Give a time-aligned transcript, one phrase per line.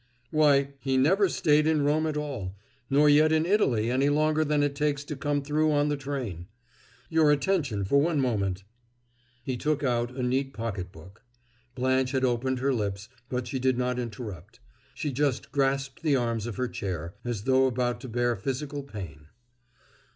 [0.31, 2.55] "Why, he never stayed in Rome at all,
[2.89, 6.47] nor yet in Italy any longer than it takes to come through on the train.
[7.09, 8.63] Your attention for one moment!"
[9.43, 11.21] He took out a neat pocketbook.
[11.75, 14.59] Blanche had opened her lips, but she did not interrupt;
[14.95, 19.27] she just grasped the arms of her chair, as though about to bear physical pain.